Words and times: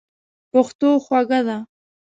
پښتو 0.51 0.89
خوږه 1.05 1.39
ده. 1.47 1.57